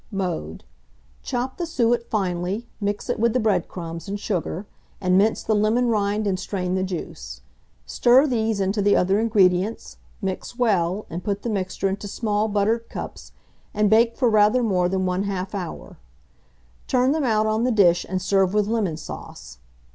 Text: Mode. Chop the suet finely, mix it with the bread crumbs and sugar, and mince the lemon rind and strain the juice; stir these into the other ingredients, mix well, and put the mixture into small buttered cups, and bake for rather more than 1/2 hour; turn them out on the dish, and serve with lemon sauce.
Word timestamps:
Mode. 0.11 0.63
Chop 1.21 1.57
the 1.59 1.67
suet 1.67 2.09
finely, 2.09 2.67
mix 2.79 3.07
it 3.07 3.19
with 3.19 3.33
the 3.33 3.39
bread 3.39 3.67
crumbs 3.67 4.07
and 4.07 4.19
sugar, 4.19 4.65
and 4.99 5.15
mince 5.15 5.43
the 5.43 5.53
lemon 5.53 5.89
rind 5.89 6.25
and 6.25 6.39
strain 6.39 6.73
the 6.73 6.81
juice; 6.81 7.41
stir 7.85 8.25
these 8.25 8.59
into 8.59 8.81
the 8.81 8.95
other 8.95 9.19
ingredients, 9.19 9.97
mix 10.19 10.57
well, 10.57 11.05
and 11.11 11.23
put 11.23 11.43
the 11.43 11.51
mixture 11.51 11.87
into 11.87 12.07
small 12.07 12.47
buttered 12.47 12.89
cups, 12.89 13.31
and 13.75 13.91
bake 13.91 14.15
for 14.17 14.27
rather 14.27 14.63
more 14.63 14.89
than 14.89 15.05
1/2 15.05 15.53
hour; 15.53 15.99
turn 16.87 17.11
them 17.11 17.23
out 17.23 17.45
on 17.45 17.63
the 17.63 17.71
dish, 17.71 18.03
and 18.09 18.23
serve 18.23 18.55
with 18.55 18.65
lemon 18.65 18.97
sauce. 18.97 19.59